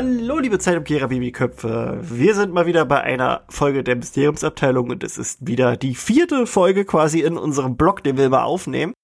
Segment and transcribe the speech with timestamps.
[0.00, 1.98] Hallo, liebe Zeitumkehrer Babyköpfe.
[2.00, 6.46] Wir sind mal wieder bei einer Folge der Mysteriumsabteilung und es ist wieder die vierte
[6.46, 8.94] Folge quasi in unserem Blog, den wir mal aufnehmen.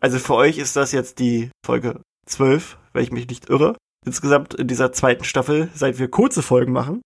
[0.00, 3.74] Also für euch ist das jetzt die Folge 12, wenn ich mich nicht irre.
[4.06, 7.02] Insgesamt in dieser zweiten Staffel, seit wir kurze Folgen machen.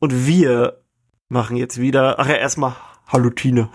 [0.00, 0.82] Und wir
[1.28, 2.74] machen jetzt wieder, ach ja, erstmal
[3.06, 3.70] Hallo Tine.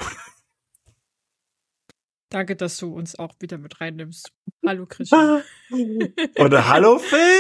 [2.30, 4.34] Danke, dass du uns auch wieder mit reinnimmst.
[4.68, 5.42] Hallo Christian.
[6.38, 7.40] Und hallo Phil.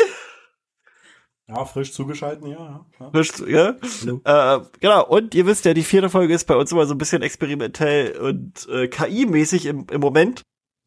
[1.49, 2.85] Ja, frisch zugeschalten, ja.
[2.99, 3.09] ja.
[3.11, 3.69] Frisch, ja.
[3.69, 6.97] Äh, genau, und ihr wisst ja, die vierte Folge ist bei uns immer so ein
[6.97, 10.43] bisschen experimentell und äh, KI-mäßig im, im Moment.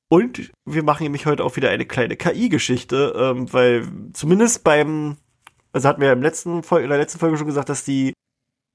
[0.09, 5.17] Und wir machen nämlich heute auch wieder eine kleine KI-Geschichte, ähm, weil zumindest beim,
[5.73, 8.15] also hatten wir im letzten Folge, in der letzten Folge schon gesagt, dass die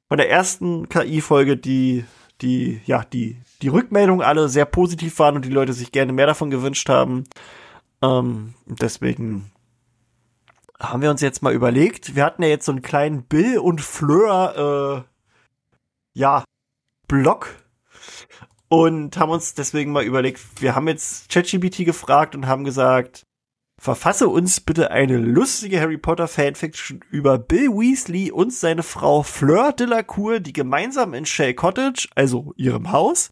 [0.07, 2.05] von der ersten KI-Folge die,
[2.41, 6.27] die, ja, die, die Rückmeldungen alle sehr positiv waren und die Leute sich gerne mehr
[6.27, 7.23] davon gewünscht haben.
[8.03, 9.51] Ähm, deswegen
[10.81, 13.81] haben wir uns jetzt mal überlegt, wir hatten ja jetzt so einen kleinen Bill und
[13.81, 16.43] Fleur, äh, ja,
[17.07, 17.49] Block.
[18.67, 23.23] Und haben uns deswegen mal überlegt, wir haben jetzt ChatGPT gefragt und haben gesagt,
[23.77, 29.73] verfasse uns bitte eine lustige Harry Potter Fanfiction über Bill Weasley und seine Frau Fleur
[29.73, 33.31] de la Cour, die gemeinsam in Shell Cottage, also ihrem Haus,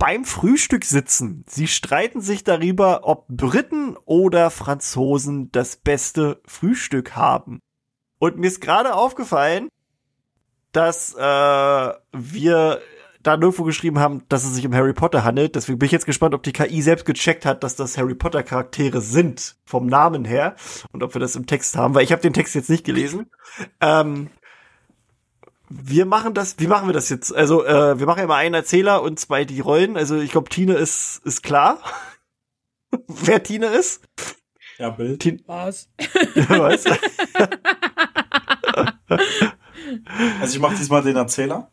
[0.00, 1.44] beim Frühstück sitzen.
[1.46, 7.60] Sie streiten sich darüber, ob Briten oder Franzosen das beste Frühstück haben.
[8.18, 9.68] Und mir ist gerade aufgefallen,
[10.72, 12.80] dass äh, wir
[13.22, 15.54] da nirgendwo geschrieben haben, dass es sich um Harry Potter handelt.
[15.54, 18.42] Deswegen bin ich jetzt gespannt, ob die KI selbst gecheckt hat, dass das Harry Potter
[18.42, 20.56] Charaktere sind, vom Namen her.
[20.92, 23.30] Und ob wir das im Text haben, weil ich habe den Text jetzt nicht gelesen.
[23.82, 24.30] Ähm,
[25.70, 27.32] wir machen das, wie machen wir das jetzt?
[27.34, 29.96] Also, äh, wir machen immer einen Erzähler und zwei die Rollen.
[29.96, 31.80] Also, ich glaube, Tine ist, ist klar.
[33.06, 34.02] Wer Tine ist?
[34.78, 35.20] Ja, Bild.
[35.20, 35.88] Tine Was?
[36.48, 36.86] Was?
[40.40, 41.70] also, ich mache diesmal den Erzähler.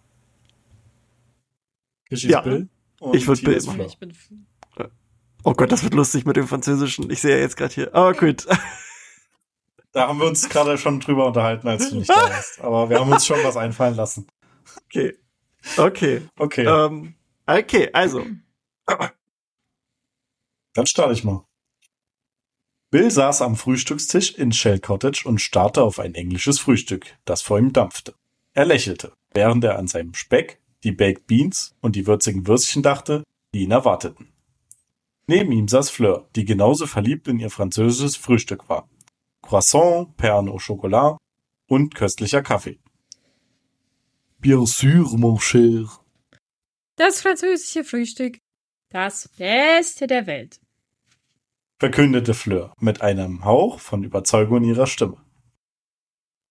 [2.10, 2.70] Geschichte ja, Bill.
[3.14, 3.82] ich würde Bill machen.
[3.82, 4.14] Ich bin
[5.44, 7.10] oh Gott, das wird lustig mit dem Französischen.
[7.10, 7.96] Ich sehe ja jetzt gerade hier.
[7.96, 8.46] Aber gut.
[9.98, 12.62] Da haben wir uns gerade schon drüber unterhalten, als du nicht da warst.
[12.62, 14.28] Aber wir haben uns schon was einfallen lassen.
[14.86, 15.18] Okay.
[15.76, 16.22] Okay.
[16.38, 16.68] Okay.
[16.68, 17.16] Ähm,
[17.48, 18.24] okay, also.
[18.86, 21.48] Dann starte ich mal.
[22.92, 27.58] Bill saß am Frühstückstisch in Shell Cottage und starrte auf ein englisches Frühstück, das vor
[27.58, 28.14] ihm dampfte.
[28.54, 33.24] Er lächelte, während er an seinem Speck, die Baked Beans und die würzigen Würstchen dachte,
[33.56, 34.32] die ihn erwarteten.
[35.26, 38.88] Neben ihm saß Fleur, die genauso verliebt in ihr französisches Frühstück war.
[39.48, 41.18] Croissant, Perlen au Chocolat
[41.70, 42.82] und köstlicher Kaffee.
[44.40, 46.02] Bien sûr, mon cher.
[46.98, 48.40] Das französische Frühstück.
[48.90, 50.60] Das Beste der Welt.
[51.80, 55.16] Verkündete Fleur mit einem Hauch von Überzeugung in ihrer Stimme.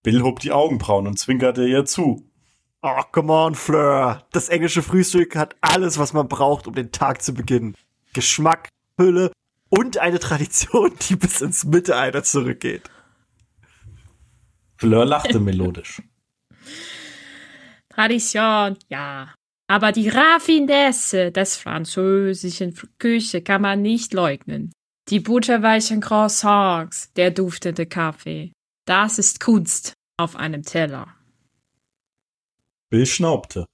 [0.02, 2.26] Bill hob die Augenbrauen und zwinkerte ihr zu.
[2.80, 4.26] Oh, come on, Fleur.
[4.32, 7.76] Das englische Frühstück hat alles, was man braucht, um den Tag zu beginnen.
[8.14, 9.32] Geschmack, Fülle
[9.68, 12.90] und eine Tradition, die bis ins Mittelalter zurückgeht.
[14.76, 16.02] Fleur lachte melodisch.
[17.88, 19.34] Tradition, ja.
[19.68, 24.72] Aber die Raffinesse des französischen Küche kann man nicht leugnen.
[25.08, 28.52] Die butterweichen Croissants, der duftende Kaffee.
[28.86, 31.14] Das ist Kunst auf einem Teller.
[32.90, 33.66] Bill schnaubte.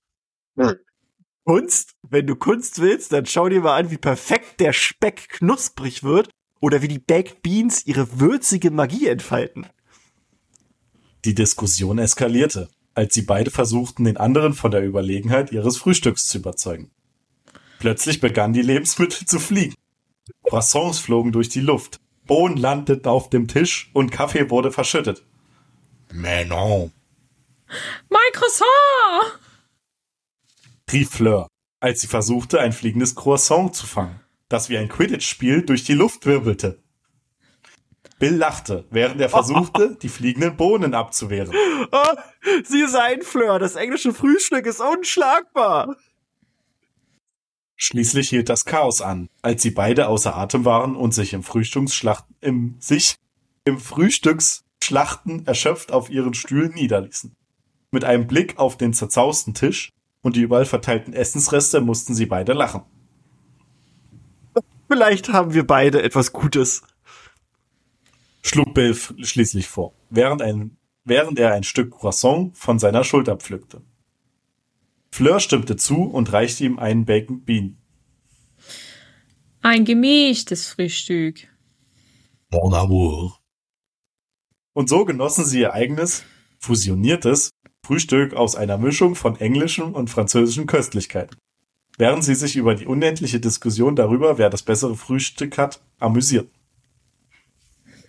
[1.45, 1.95] Kunst?
[2.03, 6.31] Wenn du Kunst willst, dann schau dir mal an, wie perfekt der Speck knusprig wird
[6.61, 9.67] oder wie die Baked Beans ihre würzige Magie entfalten.
[11.25, 16.39] Die Diskussion eskalierte, als sie beide versuchten, den anderen von der Überlegenheit ihres Frühstücks zu
[16.39, 16.91] überzeugen.
[17.79, 19.75] Plötzlich begannen die Lebensmittel zu fliegen.
[20.45, 25.25] Croissants flogen durch die Luft, Bohnen landeten auf dem Tisch und Kaffee wurde verschüttet.
[26.12, 26.93] Mais non.
[28.09, 29.38] Mein Croissant!
[30.93, 31.49] Rief Fleur,
[31.81, 36.27] als sie versuchte, ein fliegendes Croissant zu fangen, das wie ein Quidditch-Spiel durch die Luft
[36.27, 36.83] wirbelte.
[38.19, 41.53] Bill lachte, während er versuchte, die fliegenden Bohnen abzuwehren.
[41.91, 42.05] Oh,
[42.65, 45.97] sie sein, Fleur, das englische Frühstück ist unschlagbar.
[47.75, 52.37] Schließlich hielt das Chaos an, als sie beide außer Atem waren und sich im Frühstücksschlachten
[52.41, 53.17] im sich
[53.65, 57.35] im Frühstücksschlachten erschöpft auf ihren Stühlen niederließen.
[57.91, 59.91] Mit einem Blick auf den zerzausten Tisch
[60.23, 62.83] und die überall verteilten Essensreste mussten sie beide lachen.
[64.89, 66.83] Vielleicht haben wir beide etwas Gutes.
[68.43, 73.83] Schlug Bill schließlich vor, während, ein, während er ein Stück Croissant von seiner Schulter pflückte.
[75.11, 77.79] Fleur stimmte zu und reichte ihm einen Bacon Bean.
[79.61, 81.47] Ein gemischtes Frühstück.
[82.51, 83.39] Bon amour.
[84.73, 86.25] Und so genossen sie ihr eigenes,
[86.59, 87.51] fusioniertes
[87.93, 91.37] Frühstück aus einer Mischung von englischen und französischen Köstlichkeiten.
[91.99, 96.49] Während sie sich über die unendliche Diskussion darüber, wer das bessere Frühstück hat, amüsiert.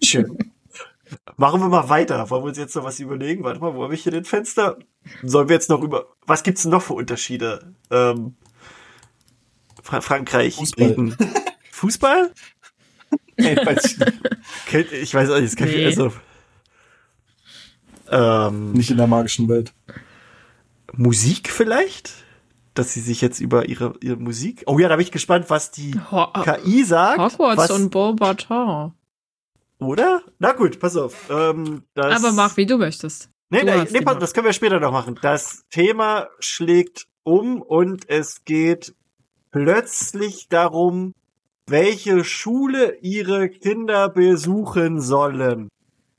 [0.04, 0.38] Schön.
[1.38, 2.30] Machen wir mal weiter.
[2.30, 3.44] Wollen wir uns jetzt noch was überlegen?
[3.44, 4.78] Warte mal, wo habe ich hier den Fenster?
[5.22, 6.08] Sollen wir jetzt noch über.
[6.26, 7.74] Was gibt's denn noch für Unterschiede?
[7.92, 8.36] Ähm,
[9.82, 10.88] Fra Frankreich, Fußball.
[10.88, 11.18] Briten.
[11.72, 12.32] Fußball?
[13.38, 14.92] Hey, weiß ich nicht.
[14.94, 15.86] Ich weiß auch nicht, es kann Nee.
[15.86, 16.14] also.
[18.14, 19.74] Ähm, nicht in der magischen Welt.
[20.94, 22.14] Musik vielleicht?
[22.76, 24.64] Dass sie sich jetzt über ihre, ihre Musik.
[24.68, 27.20] Oh ja, da bin ich gespannt, was die Ho KI sagt.
[27.20, 28.94] Hogwarts was, und Beaubaton.
[29.80, 30.22] Oder?
[30.40, 31.30] Na gut, pass auf.
[31.30, 33.30] Ähm, das, Aber mach, wie du möchtest.
[33.50, 35.20] Nee, Du nee, nee pass, das können wir später noch machen.
[35.22, 38.96] Das Thema schlägt um und es geht
[39.52, 41.14] plötzlich darum,
[41.68, 45.70] welche Schule ihre Kinder besuchen sollen.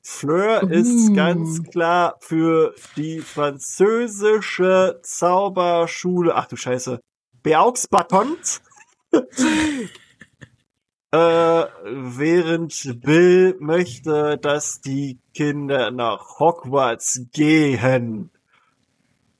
[0.06, 1.14] Fleur ist Uh.
[1.14, 6.34] ganz klar für die französische Zauberschule.
[6.34, 7.00] Ach du Scheiße.
[7.42, 8.60] Beaux Batons.
[9.12, 9.26] äh,
[11.10, 18.30] während Bill möchte, dass die Kinder nach Hogwarts gehen.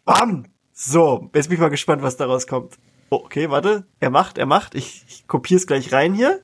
[0.07, 0.47] Bam!
[0.73, 2.79] So, jetzt bin ich mal gespannt, was daraus kommt.
[3.11, 3.87] Oh, okay, warte.
[4.01, 4.75] Er macht, er macht.
[4.75, 6.41] Ich, ich kopiere es gleich rein hier.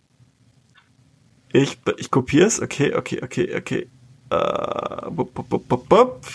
[1.52, 2.60] Ich, ich kopiere es.
[2.60, 3.88] Okay, okay, okay, okay.
[4.30, 6.26] Äh, bup, bup, bup, bup.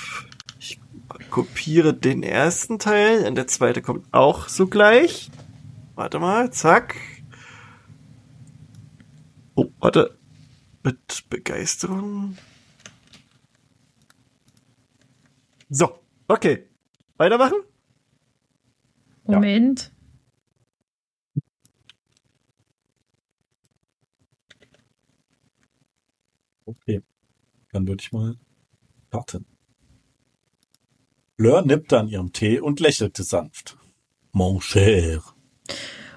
[0.60, 0.80] Ich
[1.30, 5.32] kopiere den ersten Teil und der zweite kommt auch so gleich.
[5.96, 6.96] Warte mal, zack.
[9.56, 10.18] Oh, warte.
[10.84, 12.38] Mit Begeisterung.
[15.70, 16.68] So, okay.
[17.18, 17.64] Weitermachen?
[19.28, 19.36] Ja.
[19.36, 19.92] Moment.
[26.66, 27.02] Okay.
[27.76, 28.38] Dann würde ich mal
[29.12, 29.46] warten.
[31.36, 33.78] Fleur nippte an ihrem Tee und lächelte sanft.
[34.32, 35.22] Mon cher.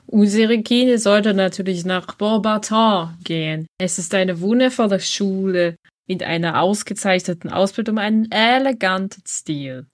[0.07, 3.67] Unsere Kinder sollten natürlich nach Beaubaton gehen.
[3.77, 5.75] Es ist eine wundervolle Schule
[6.07, 9.89] mit einer ausgezeichneten Ausbildung und einem eleganten Stil.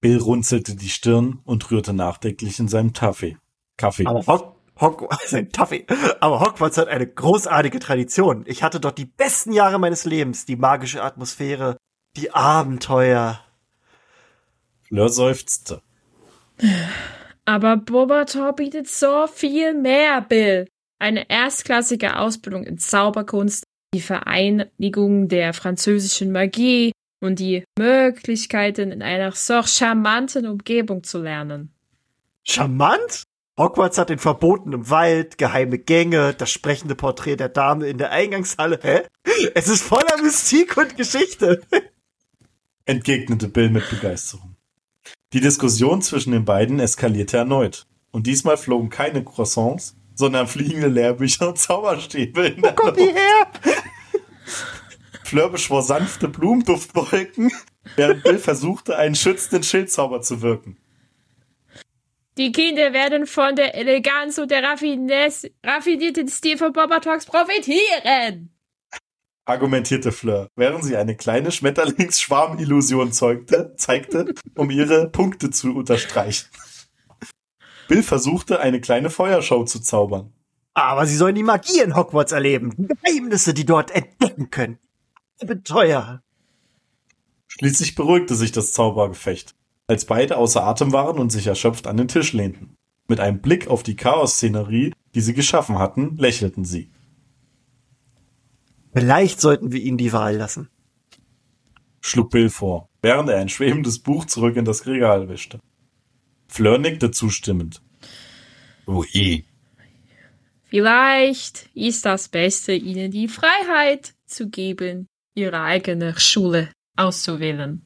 [0.00, 3.36] Bill runzelte die Stirn und rührte nachdenklich in seinem Kaffee.
[3.76, 4.06] Kaffee.
[4.06, 5.86] Aber Hogwarts, ein Toffee.
[6.20, 8.44] Aber Hogwarts hat eine großartige Tradition.
[8.46, 11.76] Ich hatte dort die besten Jahre meines Lebens, die magische Atmosphäre,
[12.16, 13.40] die Abenteuer.
[14.82, 15.82] Fleur seufzte.
[17.44, 20.66] Aber Beaubaton bietet so viel mehr, Bill.
[20.98, 29.32] Eine erstklassige Ausbildung in Zauberkunst, die Vereinigung der französischen Magie und die Möglichkeiten in einer
[29.32, 31.72] so charmanten Umgebung zu lernen.
[32.44, 33.24] Charmant?
[33.56, 38.80] Hogwarts hat den verbotenen Wald, geheime Gänge, das sprechende Porträt der Dame in der Eingangshalle.
[38.82, 39.02] Hä?
[39.54, 41.62] Es ist voller Mystik und Geschichte.
[42.84, 44.56] entgegnete Bill mit Begeisterung.
[45.32, 47.86] Die Diskussion zwischen den beiden eskalierte erneut.
[48.10, 53.10] Und diesmal flogen keine Croissants, sondern fliegende Lehrbücher und Zauberstäbe in der Kommt Luft.
[53.10, 53.46] hierher!
[55.24, 57.50] Fleur beschwor sanfte Blumenduftwolken,
[57.96, 60.76] während Bill versuchte, einen schützenden Schildzauber zu wirken.
[62.36, 68.50] Die Kinder werden von der Eleganz und der Raffinesse, raffinierten Stil von Bobatons profitieren.
[69.44, 76.48] argumentierte Fleur, während sie eine kleine Schmetterlingsschwarmillusion zeugte, zeigte, um ihre Punkte zu unterstreichen.
[77.86, 80.32] Bill versuchte, eine kleine Feuershow zu zaubern.
[80.72, 82.74] Aber sie sollen die Magie in Hogwarts erleben.
[82.76, 84.78] Die Geheimnisse, die dort entdecken können.
[85.40, 86.22] Abenteuer.
[87.46, 89.54] Schließlich beruhigte sich das Zaubergefecht,
[89.86, 92.76] als beide außer Atem waren und sich erschöpft an den Tisch lehnten.
[93.06, 96.90] Mit einem Blick auf die Chaos-Szenerie, die sie geschaffen hatten, lächelten sie.
[98.94, 100.70] Vielleicht sollten wir ihnen die Wahl lassen.
[102.00, 105.58] schlug Bill vor, während er ein schwebendes Buch zurück in das Regal wischte.
[106.48, 107.82] Fleur nickte zustimmend.
[108.86, 109.44] Oui.
[110.64, 117.83] Vielleicht ist das Beste, ihnen die Freiheit zu geben, ihre eigene Schule auszuwählen.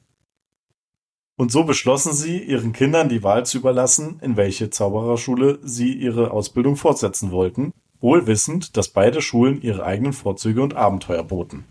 [1.39, 6.31] Und so beschlossen sie, ihren Kindern die Wahl zu überlassen, in welche Zaubererschule sie ihre
[6.31, 11.63] Ausbildung fortsetzen wollten, wohl wissend, dass beide Schulen ihre eigenen Vorzüge und Abenteuer boten.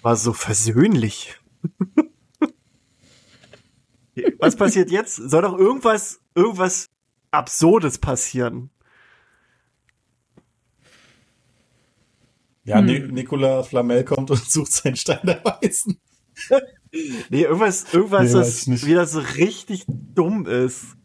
[0.00, 1.38] War so versöhnlich.
[4.38, 5.16] Was passiert jetzt?
[5.16, 6.88] Soll doch irgendwas, irgendwas
[7.32, 8.70] Absurdes passieren.
[12.64, 12.86] Ja, Hm.
[12.86, 16.00] Ni Nicola Flamel kommt und sucht seinen Stein der Weisen.
[17.28, 18.86] Nee, irgendwas, irgendwas, Nee, das nicht.
[18.86, 20.96] wieder so richtig dumm ist.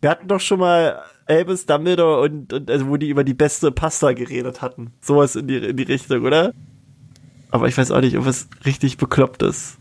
[0.00, 3.70] Wir hatten doch schon mal Albus Dumbledore und, und also wo die über die beste
[3.72, 4.92] Pasta geredet hatten.
[5.00, 6.52] Sowas in die, in die Richtung, oder?
[7.50, 9.78] aber ich weiß auch nicht, ob es richtig bekloppt ist.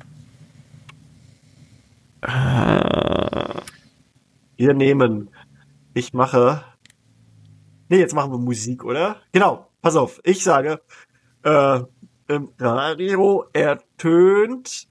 [2.21, 3.61] Äh,
[4.57, 5.29] wir nehmen.
[5.95, 6.63] Ich mache.
[7.89, 9.17] Nee, jetzt machen wir Musik, oder?
[9.31, 10.21] Genau, pass auf.
[10.23, 10.81] Ich sage,
[11.43, 11.79] äh,
[12.27, 14.87] im Radio ertönt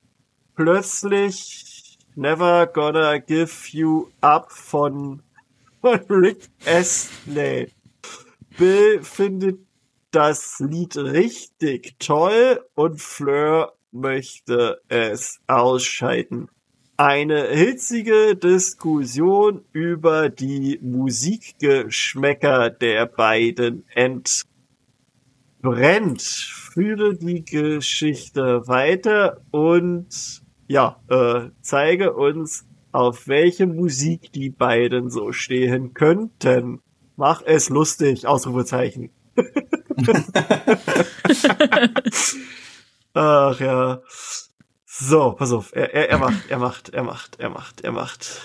[0.55, 5.23] plötzlich Never Gonna Give You Up von
[5.83, 7.73] Rick Astley.
[8.59, 9.61] Bill findet
[10.11, 16.49] das Lied richtig toll und Fleur möchte es ausscheiden.
[16.99, 23.87] Eine hitzige Diskussion über die Musikgeschmäcker der beiden
[25.63, 26.21] entbrennt.
[26.21, 35.33] Führe die Geschichte weiter und ja, äh, zeige uns, auf welche Musik die beiden so
[35.33, 36.81] stehen könnten.
[37.17, 39.11] Mach es lustig, Ausrufezeichen.
[43.15, 44.03] Ach ja.
[44.85, 45.75] So, pass auf.
[45.75, 48.41] Er, er, er macht, er macht, er macht, er macht, er macht.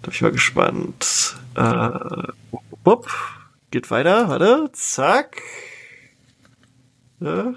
[0.00, 1.36] Da bin ich mal gespannt.
[1.54, 2.28] Äh,
[2.84, 3.08] wupp.
[3.70, 4.70] Geht weiter, warte.
[4.72, 5.42] Zack.
[7.20, 7.54] Ja.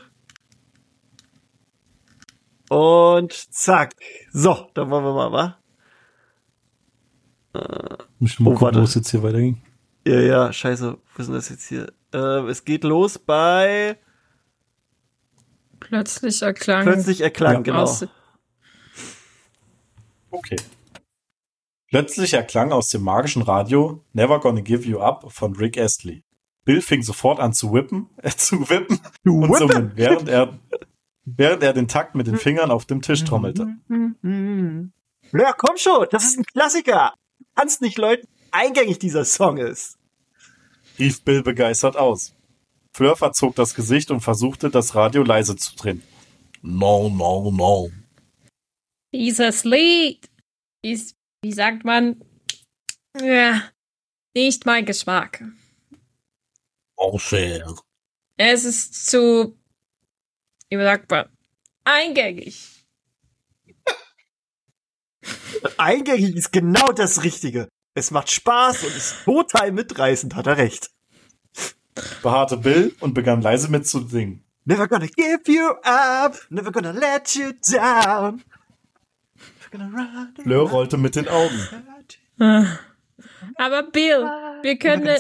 [2.72, 3.96] Und zack.
[4.32, 5.58] So, dann wollen wir mal, wa?
[7.54, 9.62] Äh, Muss ich mal oh, gucken, wo es jetzt hier weiterging.
[10.08, 10.94] Ja, ja, scheiße.
[10.94, 11.92] Wo ist denn das jetzt hier?
[12.14, 13.98] Äh, es geht los bei
[15.82, 16.84] Plötzlich erklang.
[16.84, 17.62] Plötzlich erklang, ja.
[17.62, 17.94] genau.
[20.30, 20.56] Okay.
[21.90, 26.24] Plötzlich erklang aus dem magischen Radio Never Gonna Give You Up von Rick Astley.
[26.64, 29.56] Bill fing sofort an zu whippen, äh, zu wippen und Whippen.
[29.58, 30.58] summen, während er,
[31.26, 33.68] während er den Takt mit den Fingern auf dem Tisch trommelte.
[35.34, 37.14] Ja, komm schon, das ist ein Klassiker.
[37.56, 39.98] Kannst nicht Leuten eingängig dieser Song ist
[41.02, 42.36] rief Bill begeistert aus.
[42.94, 46.04] Fleur verzog das Gesicht und versuchte, das Radio leise zu drehen.
[46.62, 47.92] No, no, no.
[49.14, 50.30] Dieses Lied
[50.84, 52.24] ist, wie sagt man,
[53.20, 53.64] ja,
[54.36, 55.44] nicht mein Geschmack.
[56.98, 57.76] Oh, fair.
[58.38, 59.58] Es ist zu,
[60.72, 61.30] man,
[61.84, 62.86] eingängig.
[65.78, 67.68] eingängig ist genau das Richtige.
[67.94, 70.92] Es macht Spaß und ist total mitreißend, hat er recht.
[72.24, 74.44] Beharrte Bill und begann leise mitzusingen.
[74.64, 78.44] Never gonna give you up, never gonna let you down.
[80.42, 82.78] Fleur rollte mit den Augen.
[83.56, 84.24] Aber Bill,
[84.62, 85.18] wir können,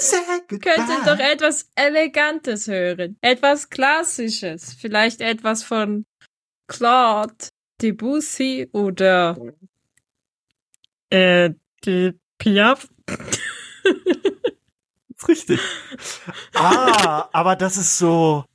[0.47, 3.17] könnten doch etwas Elegantes hören.
[3.21, 4.73] Etwas Klassisches.
[4.73, 6.05] Vielleicht etwas von
[6.67, 7.33] Claude
[7.81, 9.37] Debussy oder
[11.09, 11.51] äh,
[11.83, 12.87] die Piaf.
[15.21, 15.59] ist richtig.
[16.53, 18.45] Ah, aber das ist so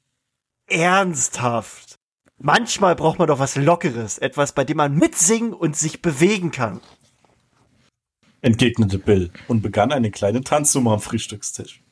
[0.66, 1.98] ernsthaft.
[2.38, 6.80] Manchmal braucht man doch was Lockeres, etwas, bei dem man mitsingen und sich bewegen kann.
[8.46, 11.82] Entgegnete Bill und begann eine kleine Tanznummer am Frühstückstisch.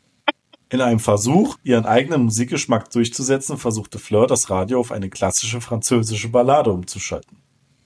[0.68, 6.28] In einem Versuch, ihren eigenen Musikgeschmack durchzusetzen, versuchte Fleur, das Radio auf eine klassische französische
[6.28, 7.38] Ballade umzuschalten.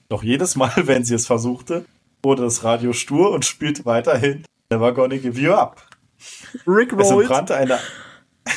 [0.07, 1.85] Doch jedes Mal, wenn sie es versuchte,
[2.21, 5.83] wurde das Radio stur und spielte weiterhin Never Gonna Give You Up.
[6.67, 7.79] Rick Es entbrannte eine,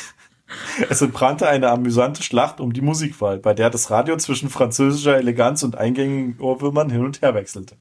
[0.91, 5.63] es entbrannte eine amüsante Schlacht um die Musikwahl, bei der das Radio zwischen französischer Eleganz
[5.63, 7.77] und eingängigen Ohrwürmern hin und her wechselte.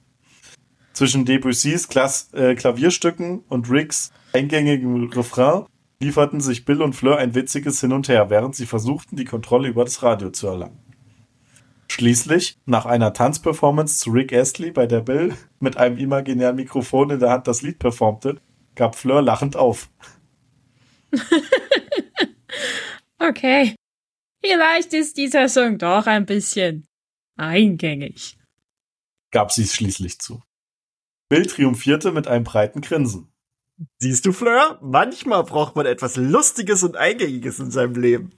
[0.93, 5.67] Zwischen Debussys Klas äh, Klavierstücken und Ricks eingängigem Refrain
[6.01, 9.69] lieferten sich Bill und Fleur ein witziges Hin und Her, während sie versuchten, die Kontrolle
[9.69, 10.79] über das Radio zu erlangen.
[11.89, 17.21] Schließlich, nach einer Tanzperformance zu Rick Astley, bei der Bill mit einem imaginären Mikrofon in
[17.21, 18.41] der Hand das Lied performte,
[18.75, 19.91] gab Fleur lachend auf.
[23.19, 23.77] okay.
[24.45, 26.87] Vielleicht ist dieser Song doch ein bisschen
[27.37, 28.39] eingängig.
[29.31, 30.43] Gab sie es schließlich zu.
[31.33, 33.33] Bill triumphierte mit einem breiten Grinsen.
[33.99, 34.79] Siehst du, Fleur?
[34.83, 38.33] Manchmal braucht man etwas Lustiges und Eingängiges in seinem Leben.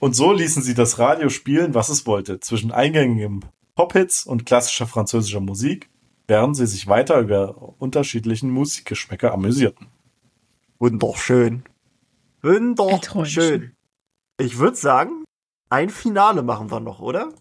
[0.00, 3.42] Und so ließen sie das Radio spielen, was es wollte, zwischen eingängigem
[3.76, 5.88] Pop-Hits und klassischer französischer Musik,
[6.26, 9.86] während sie sich weiter über unterschiedlichen Musikgeschmäcker amüsierten.
[10.80, 11.62] Wunderschön.
[12.42, 13.76] Wunderschön.
[14.40, 15.22] Ich würde sagen,
[15.70, 17.32] ein Finale machen wir noch, oder?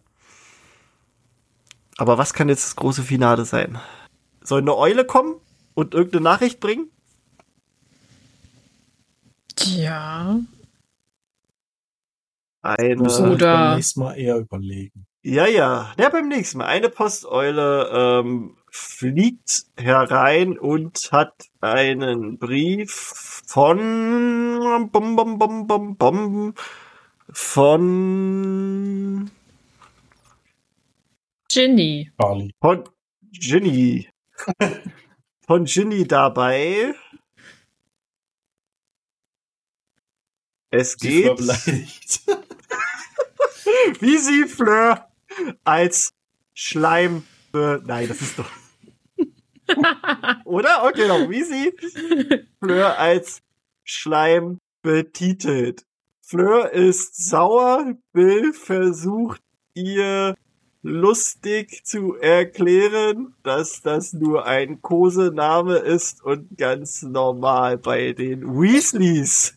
[1.97, 3.79] Aber was kann jetzt das große Finale sein?
[4.41, 5.35] Soll eine Eule kommen
[5.73, 6.89] und irgendeine Nachricht bringen?
[9.59, 10.39] Ja.
[12.61, 12.95] Eine.
[12.97, 15.07] Müssen wir beim nächsten Mal eher überlegen.
[15.23, 15.91] Ja, ja.
[15.99, 16.67] Ja, beim nächsten Mal.
[16.67, 22.91] Eine Posteule ähm, fliegt herein und hat einen Brief
[23.47, 26.53] von bum, bum, bum, bum, bum,
[27.31, 29.06] von
[31.57, 32.11] Ginny.
[32.21, 32.53] Charlie.
[32.61, 32.83] von
[33.31, 34.07] Ginny.
[35.47, 36.93] von Ginny dabei.
[40.69, 41.39] Es Sie geht,
[44.01, 45.07] wie sie Fleur
[45.63, 46.13] als
[46.53, 48.51] Schleim Nein, das ist doch.
[50.45, 50.85] Oder?
[50.85, 51.27] Okay, noch.
[51.27, 51.73] Wie sie
[52.59, 53.41] Fleur als
[53.83, 55.87] Schleim betitelt.
[56.21, 57.95] Fleur ist sauer.
[58.13, 59.41] Bill versucht
[59.73, 60.35] ihr
[60.87, 69.55] lustig zu erklären, dass das nur ein Kosename ist und ganz normal bei den Weasleys.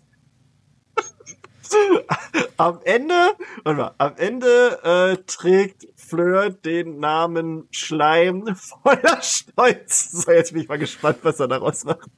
[2.57, 3.15] am Ende,
[3.63, 10.11] warte mal, am Ende äh, trägt Fleur den Namen Schleim voller Stolz.
[10.11, 12.11] So, jetzt bin ich mal gespannt, was er daraus macht.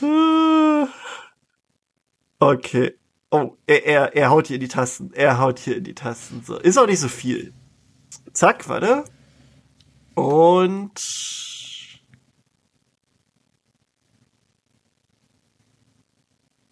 [2.40, 2.99] okay.
[3.30, 5.12] Oh, er, er, er haut hier in die Tasten.
[5.12, 6.42] Er haut hier in die Tasten.
[6.44, 6.58] So.
[6.58, 7.52] Ist auch nicht so viel.
[8.32, 9.04] Zack, warte.
[10.14, 10.98] Und.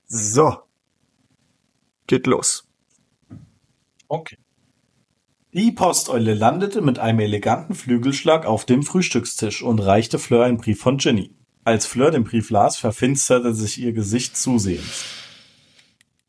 [0.07, 0.57] So.
[2.09, 2.67] Geht los.
[4.09, 4.38] Okay.
[5.53, 10.81] Die Posteule landete mit einem eleganten Flügelschlag auf dem Frühstückstisch und reichte Fleur einen Brief
[10.81, 11.35] von Ginny.
[11.65, 15.28] Als Fleur den Brief las, verfinsterte sich ihr Gesicht zusehends.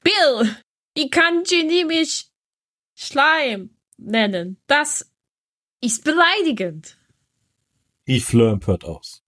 [0.04, 0.56] Bill,
[0.96, 2.32] wie kann Ginny mich
[2.96, 4.62] Schleim nennen?
[4.68, 5.12] Das
[5.82, 6.98] ist beleidigend.
[8.08, 9.24] rief Fleur empört aus.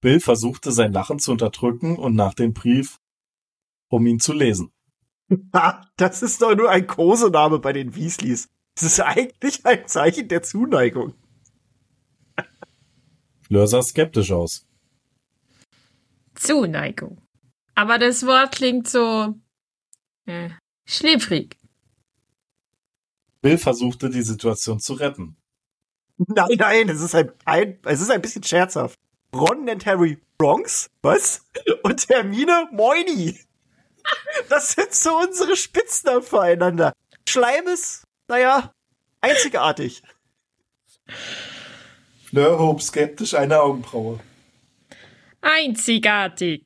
[0.00, 3.00] Bill versuchte sein Lachen zu unterdrücken und nach dem Brief,
[3.88, 4.72] um ihn zu lesen.
[5.54, 8.48] Ha, das ist doch nur ein Kosename bei den Weasleys.
[8.74, 11.14] Das ist eigentlich ein Zeichen der Zuneigung.
[13.42, 14.66] Fleur sah skeptisch aus.
[16.34, 17.22] Zuneigung.
[17.74, 19.34] Aber das Wort klingt so
[20.26, 20.50] äh,
[20.84, 21.56] schläfrig.
[23.40, 25.36] Bill versuchte die Situation zu retten.
[26.18, 28.98] Nein, nein, es ist ein, ein, es ist ein bisschen scherzhaft.
[29.34, 31.44] Ron nennt Harry Bronx, was?
[31.82, 33.38] Und Hermine Moini.
[34.48, 36.92] Das sind so unsere Spitznamen füreinander.
[37.28, 38.72] Schleim ist, naja,
[39.20, 40.02] einzigartig.
[42.24, 44.20] Fleur hob skeptisch eine Augenbraue.
[45.40, 46.64] Einzigartig.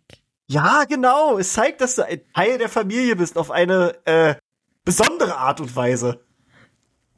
[0.51, 1.39] Ja, genau.
[1.39, 4.35] Es zeigt, dass du ein Teil der Familie bist auf eine äh,
[4.85, 6.25] besondere Art und Weise.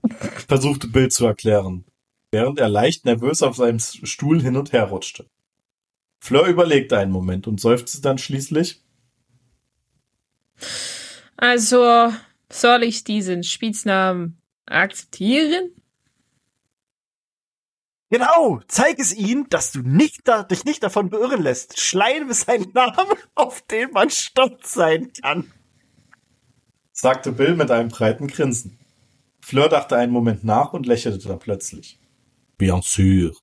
[0.48, 1.86] versuchte Bill zu erklären,
[2.30, 5.30] während er leicht nervös auf seinem Stuhl hin und her rutschte.
[6.20, 8.82] Fleur überlegte einen Moment und seufzte dann schließlich.
[11.38, 12.12] Also,
[12.50, 15.70] soll ich diesen Spitznamen akzeptieren?
[18.12, 21.80] Genau, zeig es ihnen, dass du nicht da, dich nicht davon beirren lässt.
[21.80, 25.50] Schleim ist ein Name, auf den man stolz sein kann.
[26.92, 28.78] sagte Bill mit einem breiten Grinsen.
[29.40, 31.98] Fleur dachte einen Moment nach und lächelte dann plötzlich.
[32.58, 33.34] Bien sûr.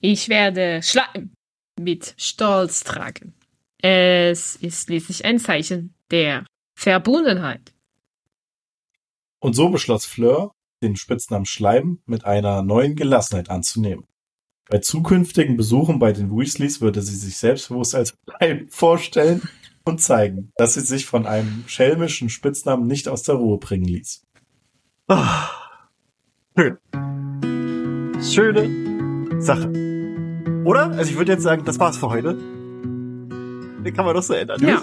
[0.00, 1.32] Ich werde Schleim
[1.80, 3.34] mit Stolz tragen.
[3.82, 6.46] Es ist schließlich ein Zeichen der
[6.78, 7.74] Verbundenheit.
[9.40, 14.04] Und so beschloss Fleur, den Spitznamen Schleim mit einer neuen Gelassenheit anzunehmen.
[14.68, 19.42] Bei zukünftigen Besuchen bei den Weasleys würde sie sich selbstbewusst als Schleim vorstellen
[19.84, 24.24] und zeigen, dass sie sich von einem schelmischen Spitznamen nicht aus der Ruhe bringen ließ.
[25.08, 25.50] Ah,
[26.58, 26.78] schön.
[28.20, 29.68] Schöne Sache.
[30.64, 30.90] Oder?
[30.90, 32.34] Also ich würde jetzt sagen, das war's für heute.
[32.34, 34.60] Den kann man doch so ändern.
[34.66, 34.82] Ja.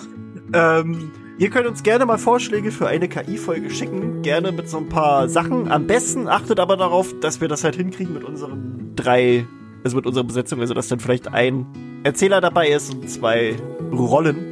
[0.54, 4.22] Ähm, ihr könnt uns gerne mal Vorschläge für eine KI-Folge schicken.
[4.22, 5.72] Gerne mit so ein paar Sachen.
[5.72, 9.46] Am besten achtet aber darauf, dass wir das halt hinkriegen mit unseren drei,
[9.84, 10.60] also mit unserer Besetzung.
[10.60, 11.66] Also dass dann vielleicht ein
[12.04, 13.56] Erzähler dabei ist und zwei
[13.92, 14.52] Rollen.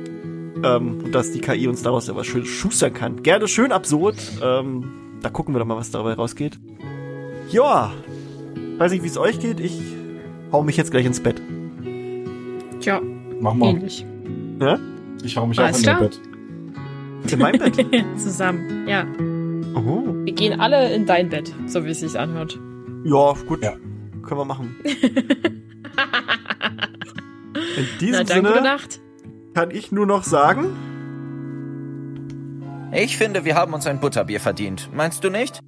[0.63, 3.23] Ähm, und dass die KI uns daraus ja was schön schustern kann.
[3.23, 4.15] Gerne schön absurd.
[4.43, 4.83] Ähm,
[5.21, 6.59] da gucken wir doch mal, was dabei rausgeht.
[7.49, 7.91] Ja.
[8.77, 9.59] Weiß nicht, wie es euch geht.
[9.59, 9.79] Ich
[10.51, 11.41] hau mich jetzt gleich ins Bett.
[12.79, 13.01] Tja,
[13.39, 13.69] Mach mal.
[13.69, 14.05] ähnlich.
[14.59, 14.79] Ja?
[15.23, 16.09] Ich hau mich Alles auch in mein klar.
[16.09, 17.31] Bett.
[17.31, 18.05] In meinem Bett.
[18.17, 19.05] Zusammen, ja.
[19.75, 20.13] Oh.
[20.25, 22.59] Wir gehen alle in dein Bett, so wie es sich anhört.
[23.03, 23.63] Ja, gut.
[23.63, 23.73] Ja.
[24.23, 24.75] Können wir machen.
[27.77, 29.01] In diesem Na dann, gute Sinne Nacht.
[29.53, 30.65] kann ich nur noch sagen,
[32.93, 34.89] Ich finde, wir haben uns ein Butterbier verdient.
[34.93, 35.59] Meinst du nicht?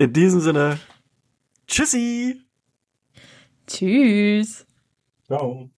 [0.00, 0.78] in diesem Sinne,
[1.66, 2.40] tschüssi!
[3.66, 4.64] Tschüss.
[5.26, 5.70] Ciao.